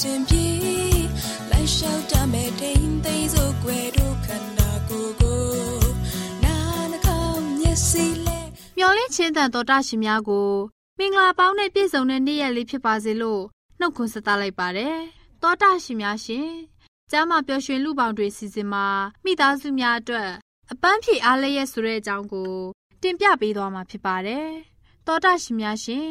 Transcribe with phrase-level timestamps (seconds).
[0.00, 0.46] စဉ်အစဉ်ပြေ
[1.50, 5.42] လိုက်လျှောက်တမဲ့တိမ်သိမ်းစို့ွယ်တို့ခန္ဓာကိုယ်ကို
[6.44, 6.56] နာ
[6.90, 8.38] နှကောင်းမျက်စိလဲ
[8.78, 10.50] မျောလင့်ချင်းတန်တော်တရှင်များကို
[10.98, 13.42] မင်္ဂလာပေါင်းနဲ့ပြည့်စုံတဲ့နေ့ရက်လေးဖြစ်ပါစေလို့
[13.80, 14.96] နှုတ်ခွန်းဆက်သလိုက်ပါတယ်။
[15.42, 16.48] တောတာရှင်များရှင်
[17.10, 18.86] ကျမ်းမာပျော်ရွှင်လူပေါင်းတွေစီစဉ်မှာ
[19.24, 20.30] မိသားစုများအတွက်
[20.72, 22.52] အပန်းဖြေအားလျက်ဆိုတဲ့အကြောင်းကို
[23.02, 24.48] တင်ပြပေးသွားမှာဖြစ်ပါတယ်။
[25.06, 26.08] တောတာရှင်များရှင်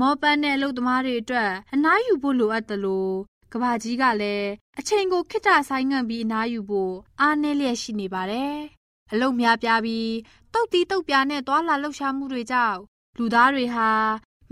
[0.00, 3.14] မောပန်းတဲ့အလုပ်သမားတွေအတွက်အနားယူဖို့လိုအပ်တယ်လို့
[3.52, 4.48] ကဘာကြီးကလည်း
[4.78, 8.54] အချိန်ကိုခိတ္တဆိုင်ငံ့ပြီးအနားယူဖို့အားနည်းလျက်ရှိနေပါတယ်။
[9.12, 10.12] အလုပ်များပြားပြီး
[10.52, 12.78] တုတ်တီးတုတ်ပြားနဲ့သွာလာလှုပ်ရှားမှုတွေကြောင့်
[13.18, 13.90] လူသားတွေဟာ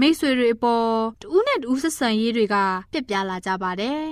[0.00, 2.56] မိษွေတွေအပေါ်တူးနဲ့တူးဆက်ဆံရေးတွေက
[2.92, 4.02] ပြက်ပြားလာကြပါတယ်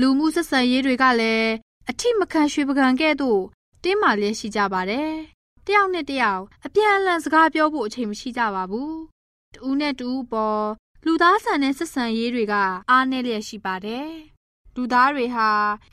[0.00, 1.50] လူမှုဆက်ဆံရေးတွေကလည်း
[1.90, 3.40] အထိမခံရွှေပကံကဲ့သို့
[3.84, 5.10] တင်းမာလျက်ရှိကြပါတယ်။
[5.66, 8.94] တယောက်နဲ့တယောက်အပြန်အလှန်စကားပြောဖို့အချိန်မရှိကြပါဘူး။
[9.54, 10.66] တူနဲ့တူပေါ်
[11.04, 12.54] လူသားဆန်တဲ့ဆက်ဆံရေးတွေက
[12.90, 14.10] အားနည်းလျက်ရှိပါတယ်။
[14.74, 15.48] လူသားတွေဟာ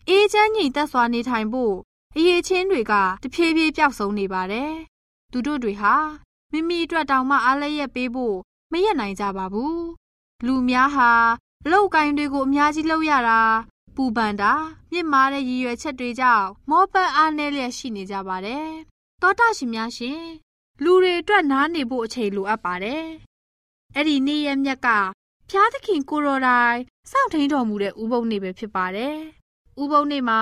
[0.09, 1.75] အေးချမ်းငြိမ်သက်စွာနေထိုင်ဖို့
[2.15, 4.71] အရေးချင်းတွေကတဖြည်းဖြည်းပျောက်ဆုံးနေပါတယ်။
[5.31, 5.95] သူတို့တွေဟာ
[6.51, 8.37] မိမိအတွက်တောင်မှအားလျက်ပေးဖို့
[8.71, 9.79] မရနိုင်ကြပါဘူး။
[10.45, 11.11] လူများဟာ
[11.63, 13.41] အလောက်ကိုင်းတွေကိုအများကြီးလုပ်ရတာ
[13.95, 14.53] ပူပန်တာ
[14.91, 18.67] မြင့်မားတဲ့ရည်ရွယ်ချက်တွေကြောင့်မောပန်းအားနည်းလျက်ရှိနေကြပါတယ်။
[19.21, 20.21] တောတာရှင်များရှင်
[20.83, 23.05] လူတွေအတွက်နားနေဖို့အချိန်လိုအပ်ပါတယ်။
[23.95, 24.87] အဲ့ဒီနေ့ရက်မြက်က
[25.49, 26.79] ဖျားသခင်ကိုရိုတိုင်း
[27.11, 29.15] စောင့်ထိန်တော်မူတဲ့ဥပုံနေ့ပဲဖြစ်ပါတယ်။
[29.81, 30.41] ဥပုံနေ့မှာ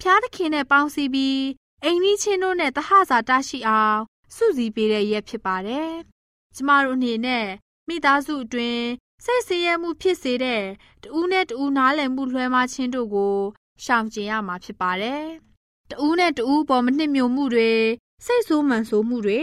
[0.00, 1.40] ဖျားသခင်နဲ့ပေါင်းစည်းပြီး
[1.84, 4.00] အိမ်ကြီးချင်းတို့နဲ့တဟဇာတရှိအောင်
[4.34, 5.90] စုစည်းပေးတဲ့ရက်ဖြစ်ပါတယ်။
[6.54, 7.46] ကျမတို့အနေနဲ့
[7.88, 8.84] မိသားစုအတွင်း
[9.24, 10.62] စိတ်ဆင်းရဲမှုဖြစ်စေတဲ့
[11.02, 13.36] တူးနဲ့တူးနားလည်မှုလွှဲမခြင်းတို့ကို
[13.84, 15.22] ရှောင်ကျဉ်ရမှာဖြစ်ပါတယ်။
[15.90, 17.72] တူးနဲ့တူးပေါ်မနှစ်မြို့မှုတွေ
[18.24, 19.40] စိတ်ဆိုးမှန်ဆိုးမှုတွေ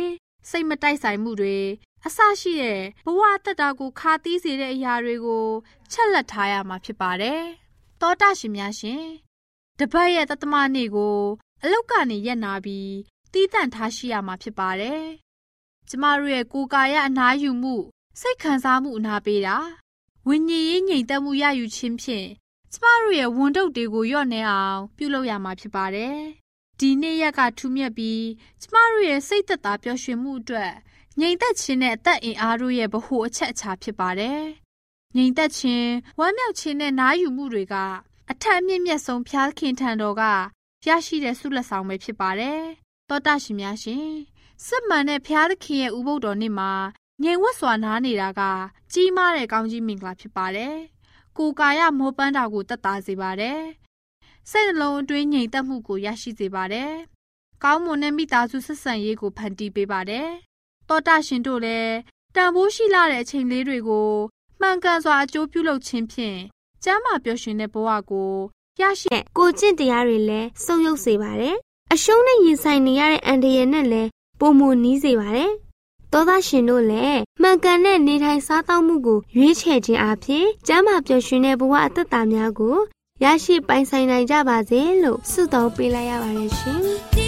[0.49, 1.57] စိတ်မတိုက်ဆိုင်မှုတွေ
[2.05, 5.45] အဆရှိတဲ့ဘဝတက်တာကိုခါသီးစေတဲ့အရာတွေကို
[5.91, 7.41] ချက်လက်ထားရမှာဖြစ်ပါတယ်။
[8.01, 9.03] သောတာရှင်များရှင်
[9.79, 11.17] တပတ်ရဲ့တသမနေ့ကို
[11.63, 12.93] အလောက်ကနေရက်နာပြီး
[13.31, 15.03] တီးတန့်ထားရှိရမှာဖြစ်ပါတယ်။
[15.89, 17.75] ကျမတို့ရဲ့ကိုယ်ကာယအနားယူမှု
[18.19, 19.57] စိတ်ခံစားမှုအနာပေးတာ
[20.27, 22.27] ဝိညာဉ်ရေးငြိမ်သက်မှုရယူခြင်းဖြင့်
[22.73, 26.17] ကျမတို့ရဲ့ဝန်ထုတ်တွေကိုလျော့နေအောင်ပြုလုပ်ရမှာဖြစ်ပါတယ်။
[26.79, 28.23] ဒီနေ့ရက်ကထူးမြတ်ပြီး
[28.61, 30.73] ကျမတို့ရဲ့စိတ်သက်သာပျော်ရွှင်မှုအတွက်
[31.19, 34.39] ငြိမ်သက်ခြင်းနဲ့အသက်အင်အားတို့ရဲ့ဗဟုအချက်အချာဖြစ်ပါတယ်။
[35.15, 37.75] ငြိမ်သက်ခြင်းဝမ်းမြောက်ခြင်းနဲ့နားယူမှုတွေက
[38.31, 40.23] အထက်အမြင့်မြတ်ဆုံးဖျားခင်ထံတော်က
[40.87, 42.59] ရရှိတဲ့ဆုလက်ဆောင်ပဲဖြစ်ပါတယ်။
[43.09, 44.07] တောတာရှင်များရှင်
[44.65, 46.71] စစ်မှန်တဲ့ဖျားသခင်ရဲ့ဥပုဒ်တော်နေ့မှာ
[47.23, 48.41] ငြိမ်ဝတ်စွာနားနေတာက
[48.93, 50.75] ကြီးမားတဲ့ကောင်းကြီးမင်္ဂလာဖြစ်ပါတယ်။
[51.37, 53.59] ကိုယ်ကာယမောပန်းတာကိုတက်တာစေပါတယ်။
[54.51, 56.91] စိတ်နှလုံးအတွင်းငြိမ်သက်မှုကိုရရှိစေပါတယ်။
[57.63, 60.29] ကောင်းမွန်တဲ့မိသားစုဆက်ဆံရေးကိုဖန်တီးပေးပါတယ်။
[60.91, 61.95] တောတာရှင်တို့လည်း
[62.35, 64.09] တန်ဖိုးရှိလာတဲ့အချိန်လေးတွေကို
[64.61, 66.39] မှန်ကန်စွာအကျိုးပြုလုပ်ခြင်းဖြင့်
[66.83, 68.33] ကျမ်းမာပျော်ရွှင်တဲ့ဘဝကို
[68.81, 71.55] ရရှိတဲ့ကိုကျင့်တရားတွေလည်းစုံယုတ်စေပါတယ်။
[71.93, 74.09] အရှုံးနဲ့ရင်ဆိုင်နေရတဲ့အန်ဒီရနဲ့လည်း
[74.39, 75.51] ပုံမနီးစေပါတယ်။
[76.11, 82.77] သောသားရှင်တို့လည်းမှန်ကန်တဲ့နေထိုင်စားသောက်မှုကိုရွေးချယ်ခြင်းအပြင်ကျမ်းမာပျော်ရွှင်တဲ့ဘဝအသက်တာများကို
[83.23, 86.81] ရရှိပိုင်ဆိုင်နိုင်ကြပါစေလို့ဆုတောင်းပေးလိုက်ရပါတယ်ရှင်။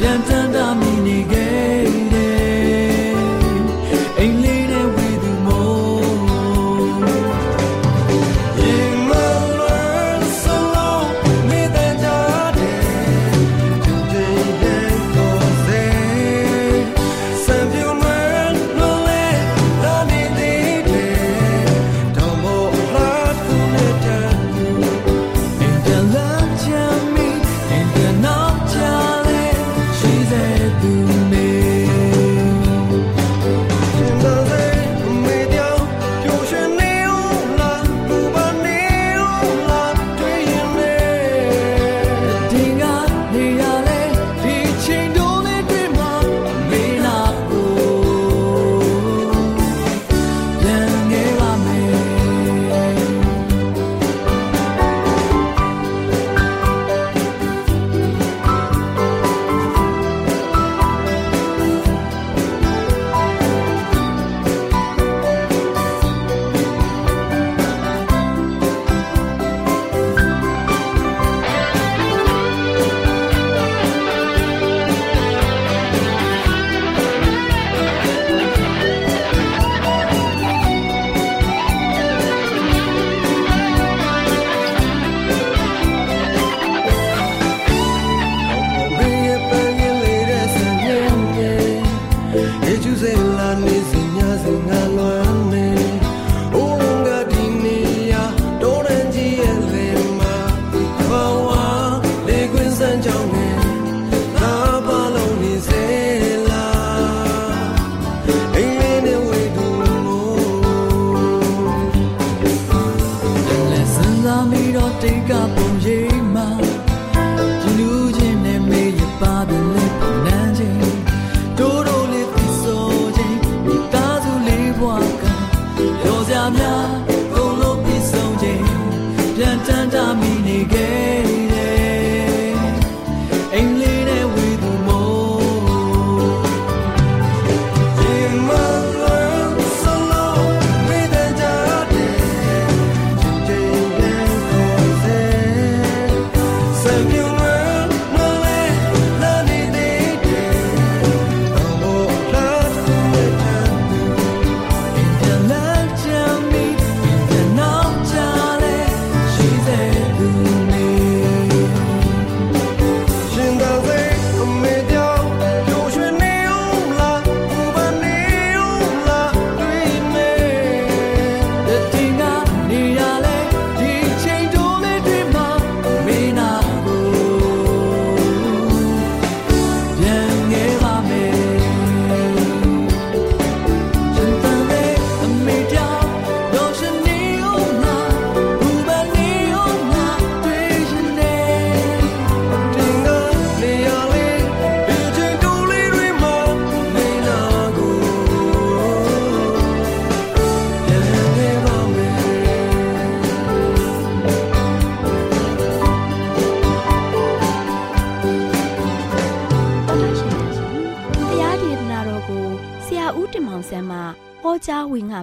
[0.00, 0.37] ပြန်တ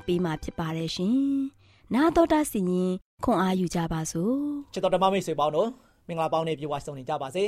[0.08, 1.16] ပေးมาဖြစ်ပါတယ်ရှင်။
[1.94, 2.92] နာတော်တာစီရင်
[3.24, 4.36] ခွန်အားယူကြပါစို့
[4.74, 5.70] ချစ်တော်ဓမ္မမိတ်ဆွေပေါင်းတို့
[6.08, 7.44] မင်္ဂလာပေါင်းနဲ့ပြည့်ဝစုံနေကြပါစေ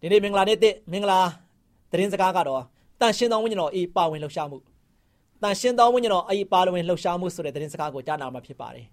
[0.00, 1.20] ဒီနေ့မင်္ဂလာနေ့တစ်မင်္ဂလာ
[1.90, 2.62] သတင်းစကားကတော့
[3.00, 4.58] တန်ရှင်းသောဝိညာဉ်တော်အေးပါဝင်လှူရှားမှု
[5.42, 8.86] တန်ရှင်းသောဝိညာဉ်တော်အေးပါဝင်လှူရှားမှုဆိုတဲ့သတင်းစကားကိုကြားနာမှာဖြစ်ပါတယ်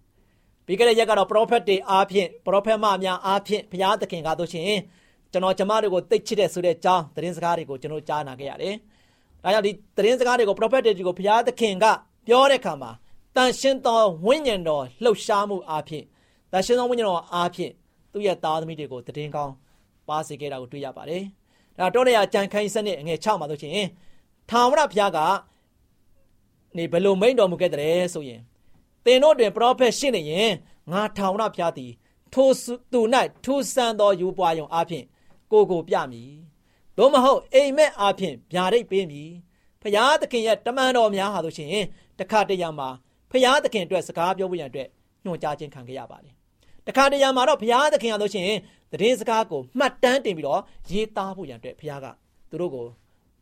[0.66, 4.66] ပြီးခဲ့တဲ့ရက်ကတော့ prophet တွေအားဖြင့် prophet မများအားဖြင့်ဘုရားသခင်ကားတို့ရှင်
[5.32, 8.76] ကျွန်တော်ကျမတို့ကိုသိချစ်တဲ့ဆိုတဲ့အကြောင်းသတင်းစကားတွေကိုကျွန်တော်ကြားနာခဲ့ရတယ်
[9.44, 11.86] ဒါကြောင့်ဒီသတင်းစကားတွေကို prophet တွေကိုဘုရားသခင်က
[12.28, 12.92] ပြောတဲ့အခါမှာ
[13.36, 16.06] တန်ရှင်းသောဝိညာဉ်တော်လှူရှားမှုအားဖြင့်
[16.52, 17.72] တန်ရှင်းသောဝိညာဉ်တော်အားဖြင့်
[18.12, 19.54] သူ့ရဲ့သားသမီးတွေကိုတည်င်းကောင်း
[20.08, 21.24] ပါစေခဲ့တာကိုတွေ့ရပါတယ်။
[21.78, 23.88] ဒါတော့နေရာကြံခိုင်းစနစ်အငယ်6မှာဆိုရှင်
[24.50, 25.20] ထာဝရဘုရားက
[26.78, 28.42] နေဘယ်လိုမိန့်တော်မူခဲ့တဲ့ဆိုရင်
[29.06, 30.52] သင်တို့တွင်ပရောဖက်ရှိနေရင်
[30.92, 31.92] ငါထာဝရဘုရားသည်
[32.34, 32.50] ထို
[32.92, 33.02] သူ၌
[33.46, 35.06] ထူဆန်းသောယူပွားယုံအားဖြင့်
[35.52, 36.32] ကိုကိုပြမည်။
[36.98, 39.32] သို့မဟုတ်အိမ်မက်အားဖြင့်ဗျာဒိတ်ပေးမည်။
[39.84, 41.76] ဖျားသခင်ရဲ့တမန်တော်များဟာဆိုရှင်
[42.20, 42.90] တခါတရံမှာ
[43.32, 44.88] ဖျားသခင်အတွက်စကားပြောဖို့ရန်အတွက်
[45.26, 46.34] ညွှန်ကြားခြင်းခံခဲ့ရပါတယ်။
[46.88, 48.60] တခါတရံမှာတော့ဘုရားသခင်ဟာလို့ရှိရင်
[48.92, 50.62] သတင်းစကားကိုမှတ်တမ်းတင်ပြီးတော့
[50.92, 52.06] ရေးသားဖို့ရန်အတွက်ဘုရားက
[52.50, 52.86] သူတို့ကို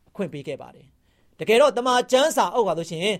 [0.08, 0.86] အခွင့်ပေးခဲ့ပါတယ်။
[1.38, 3.16] တကယ်တော့တမန်ကျမ်းစာအုပ်ဟာလို့ရှိရင်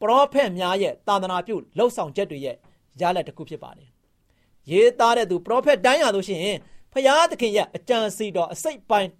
[0.00, 2.56] ပရောဖက်များရဲ့သာသနာပြုလှုပ်ဆောင်ချက်တွေရဲ့
[3.00, 3.88] ရလဒ်တစ်ခုဖြစ်ပါတယ်။
[4.70, 6.56] ရေးသားတဲ့သူပရောဖက်တိုင်းဟာလို့ရှိရင်
[6.92, 9.10] ဖရာသခင်ရဲ့အကြံစီတော်အစိတ်ပိုင်း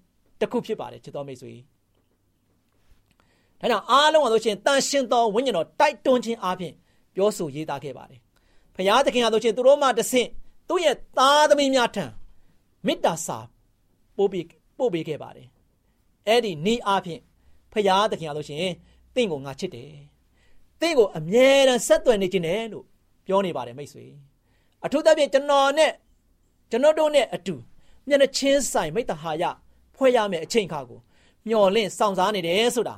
[0.40, 1.52] တစ်ခုဖြစ်ပါတယ်ချစ်တော်မိတ်ဆွေ
[3.60, 6.72] ဒါကြောင့်အားလုံးကဆိုရှင်တန်ရှင်တော်ဝိညာဉ်တော်တိုက်တွန်းခြင်းအပြင်
[7.14, 8.20] ပြောဆိုရေးသားခဲ့ပါတယ်
[8.76, 10.28] ဖရာသခင်ကဆိုရှင်သူတို့မှတဆင့်
[10.68, 12.04] သူ့ရဲ့သားသမီးများထံ
[12.86, 13.38] မေတ္တာစာ
[14.16, 14.46] ပို့ပြီး
[14.78, 15.48] ပို့ပေးခဲ့ပါတယ်
[16.26, 17.20] အဲ့ဒီဤအပြင်
[17.72, 18.66] ဖရာသခင်ကဆိုရှင်
[19.14, 19.92] တင့်ကိုငါချစ်တယ်
[20.80, 22.84] တင့်ကိုအမြဲတမ်းဆက်သွယ်နေခြင်းတယ်လို့
[23.26, 24.04] ပြောနေပါတယ်မိတ်ဆွေ
[24.84, 25.92] အထူးသဖြင့်ကျွန်တော်နဲ့
[26.70, 27.54] ကျွန်တော်တို့နဲ့အတူ
[28.08, 29.44] မျက်နှာချင်းဆိုင်မိတ္တဟာယ
[29.96, 31.00] ဖွဲ့ရမယ့်အချိန်ခါကို
[31.48, 32.94] မျော်လင့်စောင့်စားနေတယ်ဆိုတာ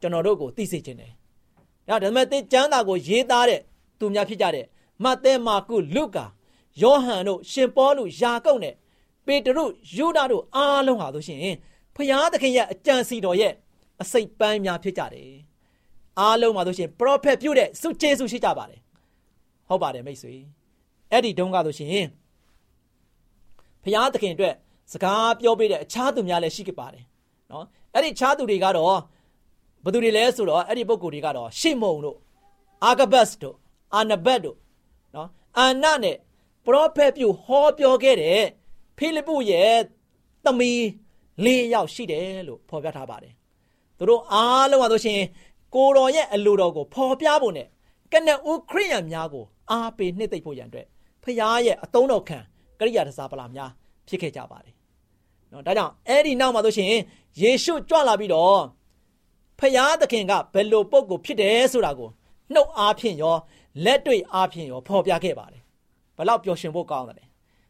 [0.00, 1.12] ကျွန်တော်တို့ကိုသိစေခြင်းတယ်။
[1.88, 3.60] ဒါဓမ္မသစ်ကျမ်းစာကိုရေးသားတဲ့
[3.98, 4.66] သူများဖြစ်ကြတဲ့
[5.04, 6.24] မဿဲမာကုလုကာ
[6.82, 8.74] ယောဟန်တို့ရှင်ပေါလုယာကုပ်နဲ့
[9.26, 9.64] ပေတရု
[9.96, 11.40] ယူဒာတို့အားလုံးဟာဆိုရှင်
[11.94, 13.52] ဖျားသခင်ရဲ့အကြံစီတော်ရဲ့
[14.02, 15.30] အစိတ်ပန်းများဖြစ်ကြတယ်။
[16.20, 18.80] အားလုံးပါဆိုရှင်ပရောဖက်ပြုတဲ့စုကျေးစုရှိကြပါတယ်။
[19.68, 20.34] ဟုတ်ပါတယ်မိတ်ဆွေ။
[21.12, 22.06] အဲ့ဒီတုန်းကဆိုရှင်
[23.84, 24.54] ဖျားသခင်အတွက်
[24.92, 27.04] စကားပြောပေးတဲ့အခြားသူများလည်းရှိခဲ့ပါတယ်
[27.52, 27.64] နော်
[27.94, 29.00] အဲ့ဒီအခြားသူတွေကတော့
[29.84, 32.18] ဘယ်သူတွေလဲဆိုတော့အဲ့ဒီပုဂ္ဂိုလ်တွေကတော့ရှေမုန်တို့
[32.84, 33.56] အာဂဘတ်တို့
[33.94, 34.56] အာနဘတ်တို့
[35.14, 36.16] နော်အာနနဲ့
[36.64, 38.42] ပရောဖက်ပြုဟောပြောခဲ့တဲ့
[38.96, 39.76] ဖိလိပ္ပုရဲ့
[40.44, 40.80] သမီး
[41.44, 43.34] ၄ယောက်ရှိတယ်လို့ဖော်ပြထားပါတယ်
[43.98, 45.20] သူတို့အားလုံးကဆိုရှင်
[45.74, 47.66] ကိုတော်ရဲ့အလိုတော်ကိုဖော်ပြဖို့နဲ့
[48.12, 50.86] ကနဦးခရိယံများကိုအားပေးနှစ်သိမ့်ဖို့ရန်အတွက်
[51.22, 52.38] ဖခင်ရဲ့အတုံးတော်ခံ
[52.80, 53.70] ကရိယာတစားပလာများ
[54.08, 54.74] ဖြစ်ခဲ့ကြပါတယ်
[55.52, 56.92] နော်ဒါကြောင့်အဲ့ဒီနောက်မှာဆိုရှင်
[57.40, 58.60] ယေရှုကြွလာပြီးတော့
[59.58, 62.10] ဖျားသခင်ကဘယ်လိုပုံကိုဖြစ်တယ်ဆိုတာကို
[62.54, 63.36] နှုတ်အားဖြင့်ရော
[63.84, 65.62] လက်တွေ့အားဖြင့်ရောဖော်ပြခဲ့ပါတယ်
[66.16, 67.28] ဘလောက်ပျော်ရွှင်ဖို့ကောင်းတယ်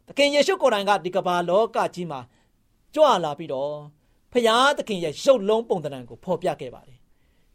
[0.09, 2.21] သခင်ယေရှုကိုယ်တိုင်ကဒီကမ္ဘာလောကကြီးမှာ
[2.95, 3.73] ကြွလာပြီးတော့
[4.33, 6.99] ဖျားသခင်ရဲ့ရုပ်လုံးပုံသဏ္ဍာန်ကိုဖော်ပြခဲ့ပါတယ်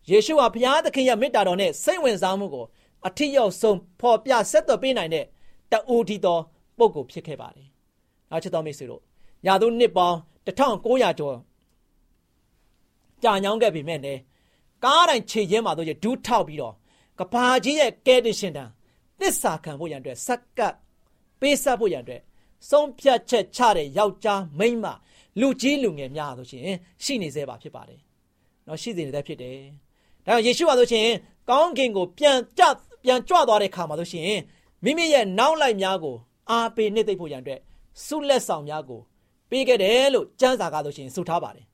[0.09, 2.65] ယေရှုဟာဖျားသခင်ရဲ့မေတ္တာတော်နဲ့စိတ်ဝင်စားမှုကို
[3.07, 5.25] အထစ်ရောက်ဆုံးဖော်ပြဆက်သွယ်ပေးနိုင်တဲ့
[5.71, 6.41] တူတီတော်
[6.77, 7.67] ပုံကိုဖြစ်ခဲ့ပါတယ်။
[8.29, 9.01] နောက်ချက်တော်မိတ်ဆွေတို့
[9.47, 11.35] ရာသူနှစ်ပေါင်း1900ကျော်
[13.23, 14.13] ကြာညောင်းခဲ့ပြီမဲ့လေ
[14.83, 16.73] ကားတိုင်းခြေရင်းမှာတို့ရဒူးထောက်ပြီးတော့
[17.19, 18.69] ကဘာကြီးရဲ့ကဲတင်ရှင်တန်
[19.19, 20.73] သစ္စာခံဖို့ရန်အတွက်စက်ကပ်
[21.39, 22.21] ပေးဆက်ဖို့ရန်အတွက်
[22.69, 24.85] ဆုံးဖြတ်ချက်ချတဲ့ယောက်ျားမိန်းမ
[25.39, 26.63] လူကြီးလူငယ်များဆိုရှင်
[27.03, 27.99] ရှိနေသေးပါဖြစ်ပါတယ်။
[28.67, 29.57] နော်ရှိနေသေးဖြစ်တယ်။
[30.25, 31.07] ဒါကြောင့်ယေရှုဟာဆိုရှင်
[31.49, 32.63] ကောင်းကင်ကိုပြန်ကြ
[33.03, 34.31] ပြန်ကြွသွားတဲ့ခါမှာဆိုရှင်
[34.83, 36.15] မိမိရဲ့နောက်လိုက်များကို
[36.49, 37.59] အားပေးနှစ်သိမ့်ဖို့ရန်အတွက်
[38.05, 39.01] ဆုလက်ဆောင်များကို
[39.49, 41.65] ပေးခဲ့တယ်လို့ကျမ်းစာကဆိုရှင်ဆိုထားပါတယ်။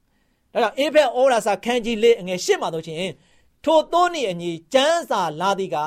[0.54, 3.06] ဒါကြောင့်အေဖက်ဩရာစာခန်းကြီးလေးအငယ်ရှစ်မှာဆိုရှင်
[3.64, 5.78] ထိုသောနှင့်အညီကျမ်းစာလာသည်က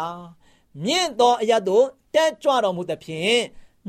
[0.85, 3.41] မြင့်သောအရတ်တို့တက်ကြွတော်မူသဖြင့်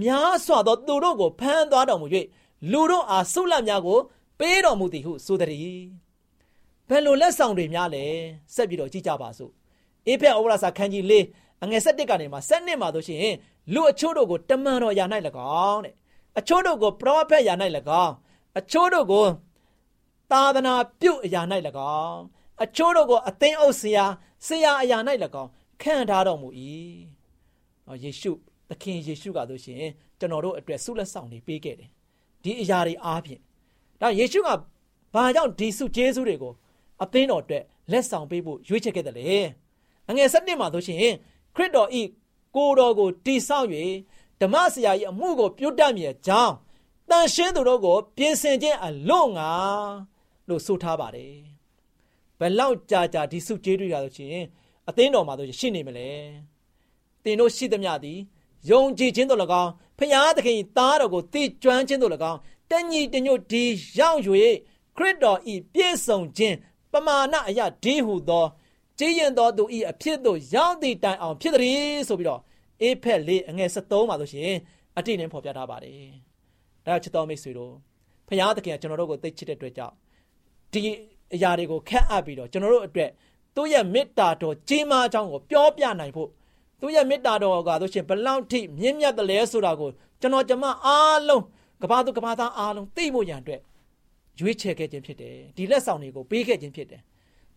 [0.01, 2.08] များစွာသောသူတို့ကိုဖမ်းသွားတော်မူ၍
[2.72, 4.00] လူတို့အားဆုလက်များကို
[4.39, 5.77] ပေးတော်မူသည်ဟုဆိုသည်။
[6.89, 8.06] ဘယ်လိုလက်ဆောင်တွေများလဲ
[8.56, 9.51] ဆက်ပြီးတော့ကြည့်ကြပါစို့။
[10.08, 11.25] အေဖက်ဩရာစာခန်းကြီးလေး
[11.63, 13.34] အငယ်7ကနေမှ7မှာဆိုရှင်
[13.74, 15.06] လူအချို့တို့ကိုတမန်တော်ရာ၌၎
[15.70, 15.94] င်းတဲ့
[16.39, 17.53] အချို့တို့ကိုပရောဖက်ရာ၌၎
[18.03, 18.13] င်း
[18.60, 19.25] အချို့တို့ကို
[20.34, 21.42] သာသနာပြုအရာ၌၎
[22.02, 22.22] င်း
[22.63, 24.06] အချို့တို့ကိုအသင်းအုပ်ဆရာ
[24.48, 24.98] ဆရာအရာ၌၎
[25.42, 25.50] င်း
[25.82, 26.50] ခံထားတော်မူ၏။
[27.88, 28.32] နော်ယေရှု
[28.70, 29.84] သခင်ယေရှုကဆိုရှင်
[30.20, 31.90] ကျွန်တော်တို့အတွက်ဆုလက်ဆောင်တွေပေးခဲ့တယ်။
[32.44, 33.42] ဒီအရာတွေအားဖြင့်
[34.02, 34.50] ဒါယေရှုက
[35.13, 36.54] ဘာကြောင့်ဒီဆုကျေးဇူးတွေကို
[37.04, 39.30] အသင်းတော်အတွက်လက်ဆောင်ပေးဖို့ရွေးချယ်ခဲ့တယ်လေ။
[40.10, 40.98] အငယ်၁၇မှာဆိုရှင်
[41.56, 42.02] ခရစ်တော်ဤ
[42.56, 43.68] ကိုယ်တော်ကိုတိဆောက်၍
[44.42, 46.54] ဓမ္မဆရာကြီးအမှုကိုပြုတ်တတ်မြေကြောင်း
[47.10, 49.52] တန်ရှင်းသူတို့ကိုပြင်ဆင်ခြင်းအလို့ငါ
[50.50, 51.34] လို့ဆိုထားပါတယ်
[52.40, 54.46] ဘယ်လောက်ကြာကြာဒီစုကျေးတွေရလို့ရှိရင်
[54.90, 56.10] အသင်းတော်မှာဆိုရှိနေမလဲ
[57.24, 58.20] တင်တို့ရှိသမျှသည်
[58.70, 62.40] ယုံကြည်ခြင်းတို့၎င်းဖျားသခင်သားတော်ကိုတည်ကျွမ်းခြင်းတို့၎င်း
[62.72, 63.64] တညီတညွတ်ဒီ
[64.00, 64.20] ရောက်၍
[64.98, 66.56] ခရစ်တော်ဤပြည့်စုံခြင်း
[66.92, 68.46] ပမာဏအရာဒီဟုသော
[69.00, 72.42] ကြည်ရင်တော်သူဤအဖြစ်သို့ရောက်သည့်တိုင်အောင်ဖြစ်သည်ဆိုပြီးတော့
[72.82, 74.52] အေဖက်လေးအငယ်73မှာဆိုရှင်
[74.98, 76.02] အတိနဲ့ဖော်ပြထားပါတယ်။
[76.86, 77.74] ဒါချစ်တော်မိတ်ဆွေတို့
[78.28, 79.96] ဖခင်သခင်ကကျွန်တော်တို့ကိုသိချစ်တဲ့အတွက်ကြောင့်
[80.74, 80.82] ဒီ
[81.34, 83.12] အရာတွေကိုခက်အပ်ပြီးတော့ကျွန်တော်တို့အတွက်
[83.56, 86.30] သူ့ရဲ့မေတ္တာတော်ကြီးမားကြောင်းကိုပြောပြနိုင်ဖို့
[86.80, 89.89] သူ့ရဲ့မေတ္တာတော်ကဆိုရှင်ဘလောက်ထိမြင့်မြတ်တယ်လဲဆိုတာကို
[90.22, 91.44] ကျွန်တော်ကျမအားလုံး
[91.82, 93.62] ကဘာသူကဘာသားအားလုံးသိဖို့ရန်အတွက်
[94.39, 97.01] ရွေးချယ်ခဲ့ခြင်းဖြစ်တယ်ဒီလက်ဆောင်တွေကိုပေးခဲ့ခြင်းဖြစ်တယ်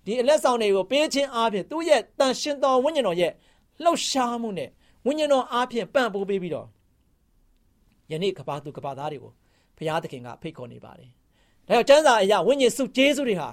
[0.06, 3.32] ဒီအလက်ဆောင်တွေကိုပေးခြင်းအားဖြင့်သူ့ရဲ့တန်ရှင်တော်ဝိညာဉ်တော်ရဲ့
[3.82, 4.70] လှုပ်ရှားမှုနဲ့
[5.06, 6.66] ဝိညာဉ်တော်အားဖြင့်ပံ့ပိုးပေးပြီးတော့
[8.10, 9.32] ယနေ့ကဘာသူကဘာသားတွေကို
[9.76, 11.10] ဘုရားသခင်ကဖိတ်ခေါ်နေပါတယ်။
[11.68, 13.48] ဒါကြောင့်ကျမ်းစာအရဝိညာဉ်စုကျေးဇူးတွေဟာ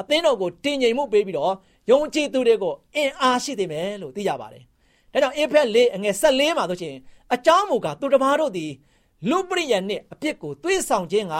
[0.00, 1.54] အသင်းတော်ကိုတင်ငိမ်မှုပေးပြီးတော့
[1.90, 4.62] ယုံကြည်သူတွေကိုအင်အားရှိသေးမယ်လို့သိကြပါတယ်။
[5.12, 6.94] ဒါကြောင့်အေဖက်၄အငယ်၁၄မှာဆိုရှင်
[7.34, 8.70] အကြောင်းမူကားသူတစ်ပါးတို့သည်
[9.30, 11.34] လူပရိယံနှင့်အပြစ်ကိုသွေးဆောင်ခြင်းက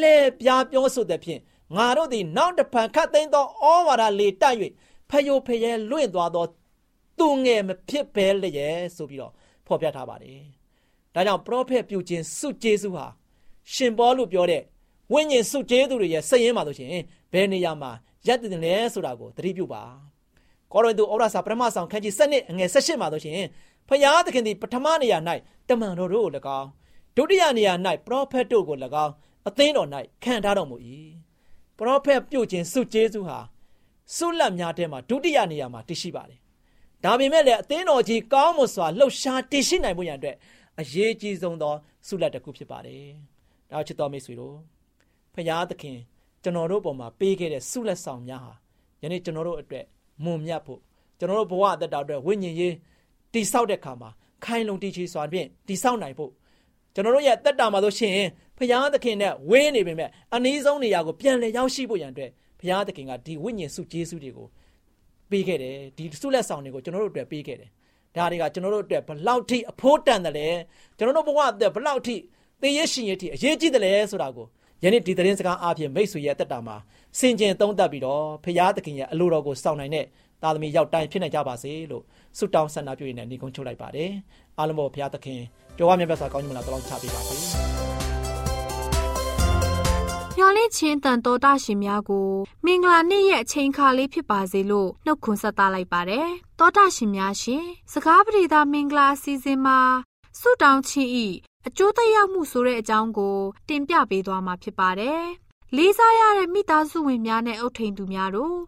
[0.00, 1.40] လှည့်ပြားပြောဆိုတဲ့ဖြင့်
[1.76, 4.58] ငါတို့သည်နောက်တစ်ဖန်ခတ်သိမ်းသောဩဝါဒလေတိုက်၍
[5.10, 6.44] ဖယိုဖယဲလွင့်သွားသော
[7.18, 9.32] သူငယ်မဖြစ်ပဲလျက်ဆိုပြီးတော့
[9.66, 10.40] ဖော်ပြထားပါတယ်။
[11.14, 13.06] ဒါကြောင့်ပရောဖက်ပြုခြင်းစုကျေးဇူးဟာ
[13.72, 14.62] ရှင်ပေါလုပြောတဲ့
[15.12, 16.90] ဝိညာဉ်စုကျေးသူတွေရဲ့စည်ရင်းမှာဆိုရှင်
[17.32, 17.90] ဘယ်နေရာမှာ
[18.26, 19.82] ရပ်တည်တယ်လဲဆိုတာကိုသတိပြုပါ
[20.72, 23.40] ကောရိန္သုဩရစာပထမဆောင်ခန်းကြီး7နှစ်အငယ်16မှာဆိုရှင်
[23.88, 25.18] ဖျားသခင်သည်ပထမနေရာ၌
[25.68, 26.68] တမန်တော်တို့ကို၎င်း
[27.16, 27.74] ဒုတိယနေရာ၌
[28.06, 29.12] ပရောဖက်တို့ကို၎င်း
[29.48, 29.88] အသင်းတော်၌
[30.24, 30.76] ခံထားတော်မူ၏
[31.78, 33.38] ပရောဖက်ပြုတ်ခြင်းစုကျေးဇူးဟာ
[34.16, 36.38] ဆုလက်များထဲမှာဒုတိယနေရာမှာတရှိပါတယ်
[37.04, 40.36] ဒါပေမဲ့လည်းအသင်းတော်ကြီးကောင်းမွန်စွာလှုပ်ရှားတည်ရှိနိုင်ဖို့ရန်အတွက်
[40.80, 41.74] အရေးကြီးဆုံးသော
[42.06, 43.04] ဆုလက်တစ်ခုဖြစ်ပါတယ်
[43.70, 44.56] ဒါချစ်တော်မိတ်ဆွေတို့
[45.40, 45.98] ဖျားသခင်
[46.42, 48.52] ကျွန်တော်တို့ပုံမှာပေးခဲ့တဲ့ဆုလက်ဆောင်များဟာ
[49.02, 49.84] ယနေ့ကျွန်တော်တို့အတွက်
[50.24, 50.80] မွန်မြတ်ဖို့
[51.18, 52.74] ကျွန်တော်တို့ဘဝအသက်တာအတွက်ဝိညာဉ်ရေး
[53.32, 54.10] တိဆောက်တဲ့ခါမှာ
[54.44, 56.30] ခိုင်လုံတည်ချေစွာဖြင့်တိဆောက်နိုင်ဖို့
[56.94, 58.14] ကျွန်တော်တို့ရဲ့တက်တာမှာဆိုရှင်
[58.58, 64.46] ဖရာသခင်နဲ့ဝင်းနေပေမဲ့အနည်းဆုံးနေရာကိုပြန်လည်ရောက်ရှိဖို့ရန်အတွက်ဖရာသခင်ကဒီဝိညာဉ်စုကျေးဇူးတွေကို
[65.30, 67.70] ပေးခဲ့တယ်ဒီဆုလက်ဆောင်တွေကိုကျွန်တော်တို့အတွက်ပေးခဲ့တယ်
[68.16, 70.48] ဒါတွေကကျွန်တော်တို့အတွက်ဘလောက်ထိအဖို့တန်တယ်လဲ
[70.96, 72.16] ကျွန်တော်တို့ဘဝအတွက်ဘလောက်ထိ
[72.62, 74.46] သေရရှင်ရထိအရေးကြီးတယ်လဲဆိုတာကို
[74.84, 76.76] ယနေ့ဒီသတင်းစကားအားဖြင့်မိတ်ဆွေရဲ့တက်တာမှာ
[77.18, 80.06] စင်ကြင်သုံးသပ်ပြီးတော့ဖရာသခင်ရဲ့အလိုတော်ကိုစောင့်နိုင်တဲ့
[80.42, 82.04] သားသမီးရောက်တိုင်းဖြစ်နိုင်ကြပါစေလို့
[82.38, 84.10] ဆုတောင်းဆန္ဒပြုရင်းနဲ့ညီကုန်းချုပ်လိုက်ပါတယ်
[84.58, 85.40] အားလုံးပေါ်ဘုရားသခင်
[85.78, 87.36] ကြွားမြတ်စွာကောင်းကြီးမလားတောင်းချပေးပါစေ
[90.36, 92.28] မျော်လင့်ခြင်းတန်တော်တာရှင်များကို
[92.64, 99.78] မင်္ဂလာနေ့ရဲ့အချိန်ခါလေးဖြစ်ပါစေလို့နှုတ်ခွန်းဆက်သလိုက်ပါတယ်တောတာရှင်များရှင်စကားပရိသမင်္ဂလာအစီအစဉ်မှာ
[100.40, 101.26] ဆုတောင်းခြင်းဤ
[101.66, 105.22] အကျိုးသက်ရောက်မှုဆိုတဲ့အကြောင်းကို တင်ပြပေးသွားမှာဖြစ်ပါတယ်
[105.76, 108.58] လေးစားရတဲ့မိသားစုဝင်များနဲ့အုပ်ထိန်သူများတို့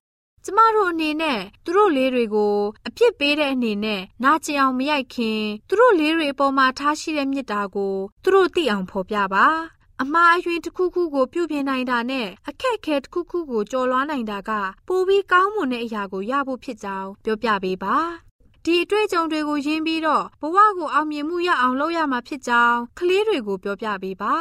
[0.44, 9.46] ကျမတို့အနေနဲ့သူတို့လေးတွေကိုအပြစ်ပေးတဲ့အနေနဲ့နာကျင်အောင်မရိုက်ခင်သူတို့လေးတွေအပေါ်မှာထားရှိတဲ့မေတ္တာကိုသူတို့သိအောင်ဖော်ပြပါ
[10.02, 14.50] အမှားအယွင်းတစ်ခုခုကိုပြုပြင်နိုင်တာနဲ့အခက်အခဲတစ်ခုခုကိုကျော်လွှားနိုင်တာက
[14.88, 17.96] ပိုပြီးကောင်းမွန်တဲ့အရာကိုရဖို့ဖြစ်ကြောင်းပြောပြပေးပါ
[18.64, 24.34] ဒီအတွေ့အကြုံတွေကိုရင်းပြီးတော့ဘဝကိုအောင်မြင်မှုရအောင်လုပ်ရမှာဖြစ်ကြောင်းကလေးတွေကိုပြောပြပေးပါ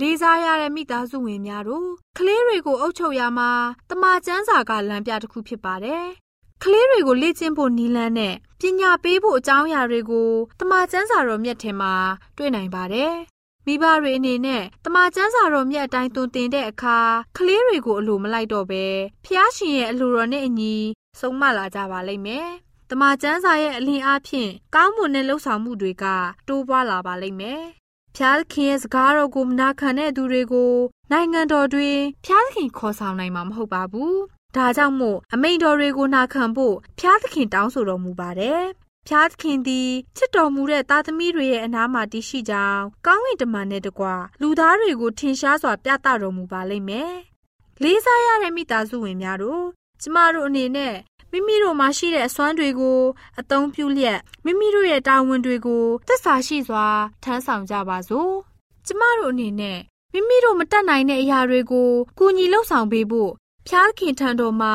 [0.00, 3.50] လေးစားရတဲ့မိသားစုဝင်များတို့ကလေးတွေကိုအုပ်ချုပ်ရမှာ
[3.90, 6.04] တမချန်းစာကလမ်းပြတစ်ခုဖြစ်ပါတယ်။
[6.62, 11.94] ကလေးတွေကိုလေ့ကျင့်ဖို့နီးလန်းနဲ့ပညာပေးဖို့အကြောင်းအရာတွေကိုတမချန်းစာတော်မြတ်ထဲမှာ
[12.36, 13.12] တွေ့နိုင်ပါတယ်။
[13.66, 16.98] မိဘတွေအနေနဲ့တမချန်းစာတော်မြတ်အတိုင်းသွန်သင်တဲ့အခါ
[17.38, 18.84] ကလေးတွေကိုအလိုမလိုက်တော့ပဲ
[19.24, 20.74] ဖျားရှင်ရဲ့အလိုတော်နဲ့အညီ
[21.20, 26.04] ဆုံးမလာကြပါလိမ့်မယ်။တ မချန်းစာရဲ့အလင်းအားဖြင့်ကောင်းမွန်တဲ့လှုပ်ဆောင်မှုတွေက
[26.48, 27.62] တိုးပွားလာပါလိမ့်မယ်။
[28.16, 30.72] ဖျားသခင်ရဲ့စကားတော်ကိုမနာခံတဲ့သူတွေကို
[31.12, 34.14] နိုင်ငံတော်တွင်ဖျားသခင်ခေါ်ဆောင်နိုင်မှာမဟုတ်ပါဘူး။
[34.56, 38.62] ဒါကြောင့်မို့အမိန်တော်တွေကိုနာခံဖို့ဖျားသခင်တောင်းဆိုတော်မူပါတယ်။
[39.08, 44.06] ဖျားသခင်သည်ချစ်တော်မူတဲ့သားသမီးတွေရဲ့အနားမှာတည်ရှိကြောင်းကောင်းကင်တမန်နဲ့တကွ
[44.40, 47.12] လူသားတွေကိုထင်ရှားစွာပြသတော်မူပါလိမ့်မယ်။
[47.82, 49.64] လေးစားရတဲ့မိသားစုဝင်များတို့
[50.02, 50.94] ကျမတို့အနေနဲ့
[51.36, 52.98] မိမိတို့မှာရှိတဲ့အစွမ်းတွေကို
[53.40, 56.86] အသုံးပြုလျက်မိမိတို့ရဲ့တာဝန်တွေကိုသက်စာရှိစွာ
[57.22, 58.32] ထမ်းဆောင်ကြပါစို့။
[58.86, 59.78] ကျမတို့အနေနဲ့
[60.12, 63.30] မိမိတို့မတတ်နိုင်တဲ့အရာတွေကိုကူညီလှုပ်ဆောင်ပေးဖို့
[63.68, 64.74] ဖျားခင်ထံတော်မှာ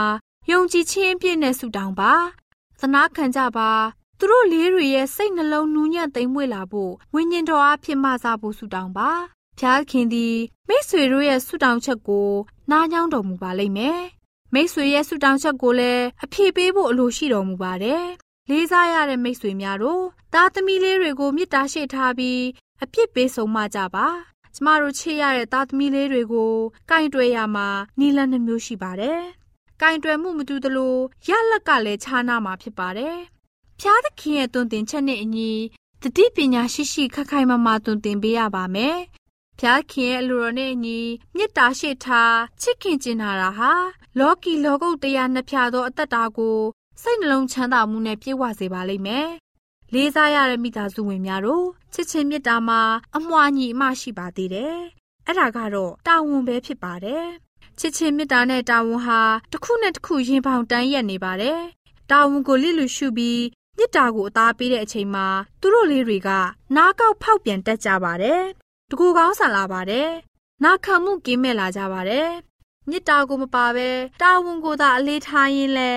[0.52, 2.14] ယုံကြည်ခြင်းအပြည့်နဲ့ဆုတောင်းပါ။
[2.80, 3.72] သနာခံကြပါ
[4.20, 9.10] သူတို့လေးတွေရဲ့စိတ်နှလုံးနူးညံ့သိမ်မွေ့လာဖို့ဝိညာဉ်တော်အားဖြင့်မဆဖို့ဆုတောင်းပါ။
[9.60, 10.36] ဖျားခင်သည်
[10.68, 12.30] မိษွေတို့ရဲ့ဆုတောင်းချက်ကို
[12.72, 14.04] နားညောင်းတော်မူပါလိမ့်မယ်။
[14.54, 18.06] မိတ်ဆွေရဲ့ဆုတောင်းချက်ကိုလည်းအဖြေပေးဖို့အလိုရှိတော်မူပါတယ်။
[18.50, 22.42] လေးစားရတဲ့မိတ်ဆွေများတို့သားသမီးလေးတွေကိုမေတ္တာရှိထားပြီး
[22.84, 24.08] အပြစ်ပေးဆုံးမကြပါ။
[24.56, 26.54] ကျမတို့ချစ်ရတဲ့သားသမီးလေးတွေကို
[26.90, 27.68] ကင်တွယ်ရမှာ
[28.00, 29.20] နီလန်းနှမျိုးရှိပါတယ်။
[29.82, 30.96] ကင်တွယ်မှုမတူသလို
[31.30, 33.18] ရလက်ကလည်းခြားနာမှာဖြစ်ပါတယ်။
[33.80, 35.52] ဖျားသခင်ရဲ့တွင်တင်ချက်နဲ့အညီ
[36.04, 38.98] တတိပညာရှိရှိခက်ခိုင်မာမာတွင်တင်ပေးရပါမယ်
[39.60, 41.00] ဖျားခင်ရဲ့အလိုတော်နဲ့အညီ
[41.36, 43.72] မေတ္တာရှိထားချစ်ခင်ကျင်နာတာဟာ
[44.18, 46.58] လောကီလောကုတ်တရားနှစ်ဖြာသောအသက်တာကို
[47.02, 49.28] စိတ်နှလုံးချမ်းသာမှုနဲ့ပြည့်ဝစေပါလိမ့်မယ်။
[49.94, 52.82] လေးစားရတဲ့မိသားစုဝင်များတို့ချစ်ချင်းမေတ္တာမှာ
[53.16, 54.78] အမွှာညီအမရှိပါသေးတယ်။
[55.28, 57.26] အဲ့ဒါကတော့တာဝန်ပဲဖြစ်ပါတယ်။
[57.80, 61.60] ချစ်ချင်းမေတ္တာနဲ့တာဝန်ဟာတစ်ခုနဲ့တစ်ခုရင်ပေါင်တန်းရက်နေပါတယ်။
[62.12, 63.42] တာဝန်ကိုလိလူရှုပြီး
[63.78, 65.28] မေတ္တာကိုအသားပေးတဲ့အချိန်မှာ
[65.62, 66.30] သူတို့လေးတွေက
[66.76, 68.44] နားကောက်ဖောက်ပြန်တက်ကြပါတယ်
[68.90, 70.10] တကူကောင်းဆန်လာပါတယ်။
[70.64, 72.30] နာခံမှုကင်းမဲ့လာကြပါတယ်။
[72.90, 73.90] မြစ်တာကိုမပါပဲ
[74.22, 75.92] တာဝန်ကိုသာအလေးထားရင်းလဲ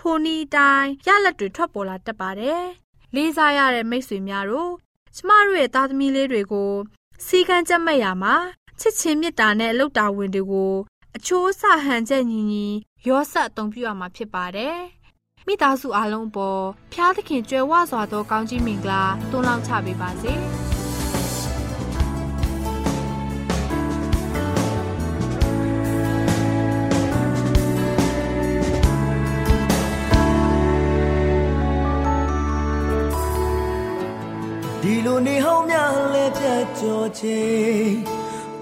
[0.00, 2.64] ထိုနီတိုင်းရလက်တွေထွက်ပေါ်လာတတ်ပါတယ်။
[3.14, 4.72] လေးစားရတဲ့မိတ်ဆွေများတို့
[5.16, 6.72] ကျမတို့ရဲ့သားသမီးလေးတွေကို
[7.26, 8.34] စီကံကြက်မဲ့ရမှာ
[8.80, 10.74] ချစ်ချင်းမြတ်တာနဲ့အလုတာဝန်တွေကို
[11.16, 12.66] အချိုးအဆဟန်ချက်ညီညီ
[13.08, 14.76] ရောဆက်အသုံးပြုရမှာဖြစ်ပါတယ်။
[15.46, 20.34] မိသားစုအားလုံးပေါ်ဖျားသခင်ကြွယ်ဝစွာသောကောင်းကြီးမင်္ဂလာတွန်းလောင်းချပေးပါစေ။
[36.88, 37.96] ကျော်ချင်း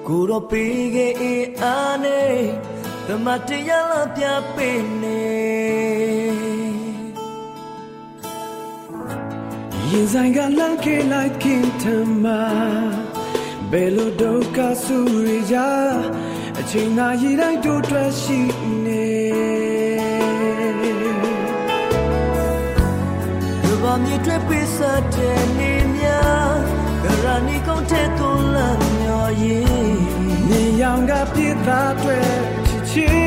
[0.06, 1.14] ကိုတော့ပေးခဲ့
[1.62, 2.36] အားနဲ့
[3.06, 5.24] သမတရားလာပြပေးနေ
[9.90, 11.84] ရင်ဆိုင်ကလမ်းခေလိုက်ခင်ထ
[12.24, 12.26] မ
[13.70, 15.56] ဘယ်လိုဒုက္ခဆူရကြ
[16.58, 18.40] အချိန်သာရတိုင်းတို့တွေ့ရှိ
[18.84, 19.08] နေ
[23.82, 24.78] ဘာမြစ်တွေပစ္စ
[25.14, 26.83] တဲ့နေများ
[27.46, 29.66] နေကုန်တဲ့ကိုလမ်းမျော်ရင်
[30.48, 32.18] နေရောင်ကပြစ်သားတွေ
[32.90, 33.23] ချစ်ချစ်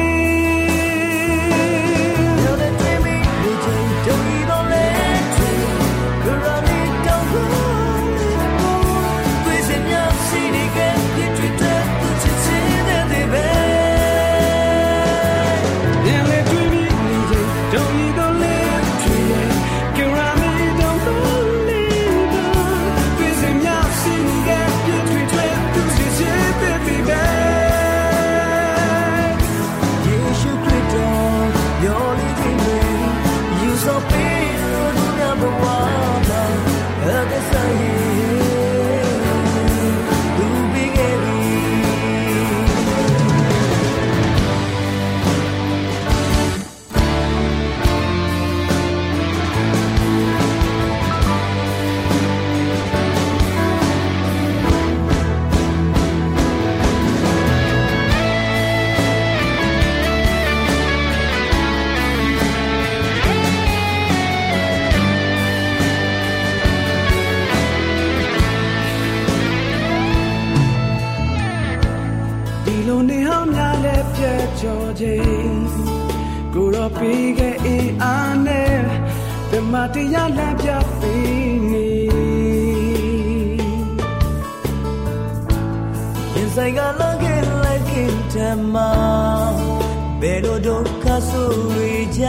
[91.58, 92.26] တွေကြ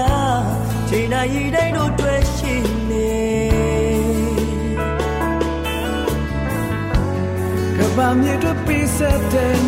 [0.88, 2.54] ချိန်တိုင်းတိုင်းတို့တွေ့ရှိ
[2.90, 3.18] နေ
[7.76, 9.67] ကဘာမြေတို့ပြည့်စက်တဲ့